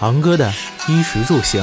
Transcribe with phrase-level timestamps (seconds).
[0.00, 0.50] 昂哥的
[0.88, 1.62] 衣食住行。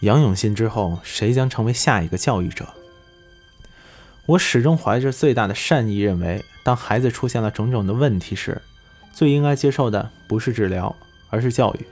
[0.00, 2.68] 杨永信之后，谁将成为下一个教育者？
[4.26, 8.60] 我始终怀着最大的善意，认为当孩子出现了种种的问题时，
[9.12, 10.94] 最应该接受的不是治疗，
[11.30, 11.86] 而是教育。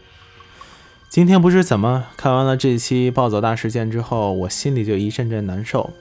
[1.09, 5.95] 今天不知怎么看完了这期暴走大事件之后，我心里就一阵阵难受。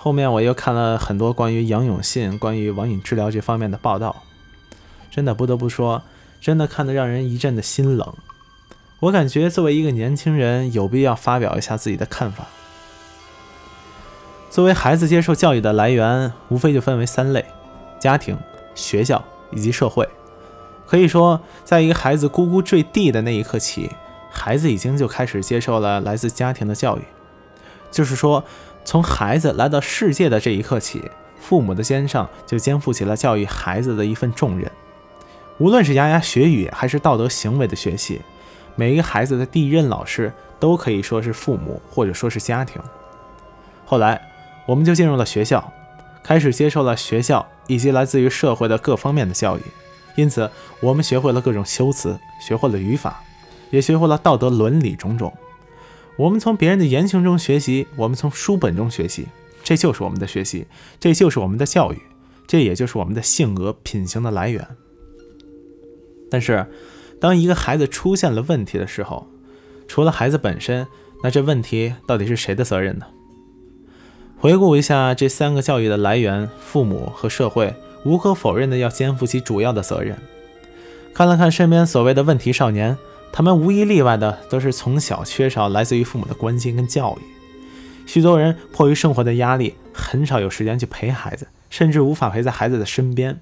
[0.00, 4.22] 后面我又看了很多关于杨永信、关于网瘾治疗这方面的报道，
[5.10, 6.02] 真的不得不说，
[6.40, 8.14] 真的看得让人一阵的心冷。
[9.00, 12.46] 我感觉作为一个年轻人，有必要发表一下自己的看法。
[14.48, 17.44] 作为孩子接受教育的来源，无非就分为三类：
[17.98, 18.38] 家庭、
[18.76, 20.08] 学校以及社会。
[20.86, 23.90] 可以说，在一个孩子咕咕坠地的那一刻起，
[24.30, 27.02] 孩子已经就开始接受了来自家庭的教育。
[27.90, 28.44] 就是说。
[28.88, 34.72] 从孩子来到世界的这一刻起，父母的肩上就肩负起了教育孩子的一份重任。
[35.58, 38.22] 无论是牙牙学语，还是道德行为的学习，
[38.76, 42.80] 每一个孩子的第一任老师都可以说是父母，或者说是家庭。
[43.84, 44.22] 后来，
[44.64, 45.70] 我们就进入了学校，
[46.22, 49.60] 开始接受了学校以及来自于社会的各方面的教育。
[50.14, 53.22] 因此，我们学会了各种修辞，学会了语法，
[53.68, 55.30] 也学会了道德伦理种种。
[56.18, 59.28] 我们从别人的言行中学习，我们从书本中学习，
[59.62, 60.66] 这就是我们的学习，
[60.98, 62.02] 这就是我们的教育，
[62.44, 64.66] 这也就是我们的性格品行的来源。
[66.28, 66.66] 但是，
[67.20, 69.28] 当一个孩子出现了问题的时候，
[69.86, 70.88] 除了孩子本身，
[71.22, 73.06] 那这问题到底是谁的责任呢？
[74.38, 77.72] 回顾一下这三个教育的来源，父母和社会
[78.04, 80.18] 无可否认的要肩负起主要的责任。
[81.14, 82.98] 看了看身边所谓的问题少年。
[83.32, 87.22] 他们无一例外的都是从小缺少来自于父母的关心跟教育，
[88.06, 93.40] 许多人迫于生活的压力，很少有时间去陪孩子，甚至无法陪在孩子的身边，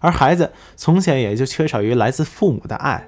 [0.00, 3.06] 而孩子从小也就缺少于来自父母的爱，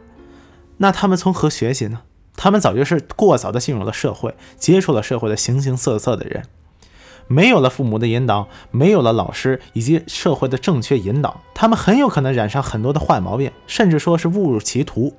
[0.78, 2.02] 那他们从何学习呢？
[2.36, 6.44] 他们早就是过早的进入了社会，接触了社会的形形色色的人，
[7.26, 15.14] 没有了父母的引导，没有了老师以及社会的正确引导，他们很有可能染上很多的坏毛病，甚至说是误入歧途。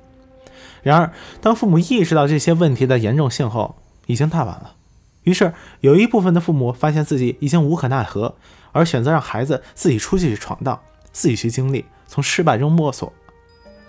[0.82, 3.76] 然而，当父母意识到这些问题的严重性后，
[4.06, 4.74] 已经太晚了。
[5.22, 8.34] 于是，有一部分的父母发现自己已经无可奈何，
[8.72, 10.80] 而选择让孩子自己出去闯荡，
[11.12, 13.12] 自己去经历，从失败中摸索。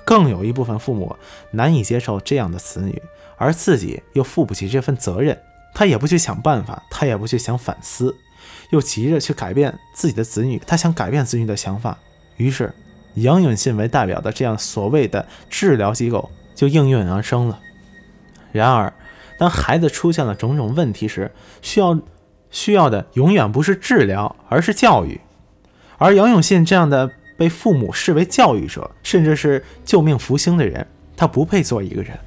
[0.06, 1.16] 更有一部分父母
[1.52, 3.02] 难以接受这样的子女，
[3.38, 5.40] 而自己又负不起这份责任，
[5.74, 8.16] 他也不去想办法，他也不去想反思，
[8.70, 11.98] 又急着去改变自己的子女，他想改变子女的想法。
[12.38, 12.76] 于是，
[13.16, 16.30] 杨永信为代表的这样所谓的治疗机构。
[16.64, 17.60] 就应运而生了。
[18.54, 18.94] 然而，
[19.38, 21.32] 当孩子出现了种种问题时，
[21.62, 22.00] 需要
[22.52, 25.20] 需要的永远不是治疗，而是教育。
[25.98, 30.88] 而杨永信这样的被父母视为教育者，甚至是救命福星的人，
[31.18, 32.18] 他不配做一个人。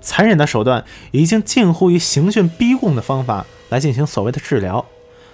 [0.00, 4.86] 残忍的手段，已经近乎于刑讯逼供的方法来进行所谓的治疗。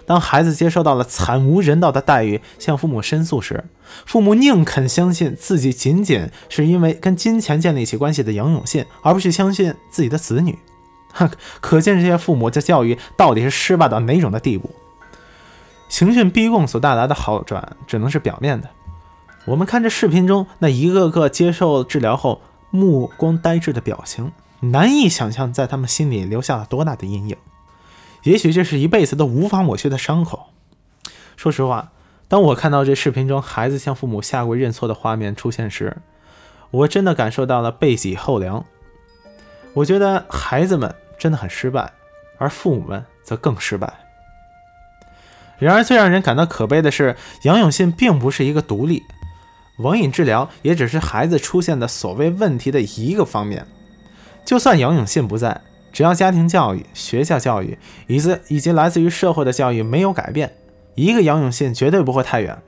[0.06, 3.64] 当孩子接受到了惨无人道的待遇，向父母申诉时，
[4.06, 10.58] 父母宁肯相信自己仅仅是因为跟金钱建立起关系的杨永信，而不去相信自己的子女。
[11.12, 11.28] 哼，
[11.60, 14.70] 可见这些父母的教育到底是失败到哪种的地步。
[15.88, 18.68] 刑讯逼供所带来的好转，只能是表面的。
[19.46, 27.36] 我们看这视频中那一个个接受治疗后目光呆滞的表情，难以想象在他们心里留下了多大的阴影。
[28.26, 30.48] 也许这是一辈子都无法抹去的伤口。
[31.36, 31.92] 说实话，
[32.26, 35.98] 当我看到这视频中孩子向父母下跪认错的画面出现时，
[36.72, 38.64] 我真的感受到了背脊后凉。
[39.74, 41.92] 我觉得孩子们真的很失败，
[42.38, 43.92] 而父母们则更失败。
[45.60, 49.04] 然而，最让人感到可悲的是，杨永信并不是一个独立，
[49.78, 53.66] 网瘾治疗也只是孩子出现的所谓问题的一个方面。
[54.44, 55.60] 就算杨永信不在。
[55.96, 60.54] 只要家庭教育、学校教育以及以及来自于社会的教育没有改变，
[60.94, 62.58] 一个杨永信绝对不会太远。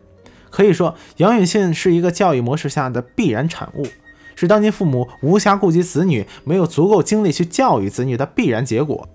[0.48, 3.86] 可以说，杨永信是一个教育模式下的必然产物，
[4.34, 9.06] 是当今父母无暇顾及子女、没有足够精力去教育子女的必然结果。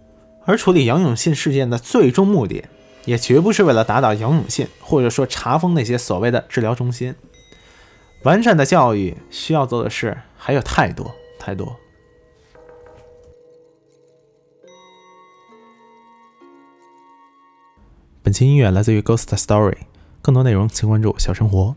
[0.45, 2.65] 而处理杨永信事件的最终目的，
[3.05, 7.15] 也绝不是为了打倒杨永信，或者说查封那些所谓的治疗中心。
[8.21, 11.75] 完善的教育需要做的事还有太多太多。
[18.23, 19.79] 本期音乐来自于 Ghost Story，
[20.21, 21.75] 更多内容请关注小生活。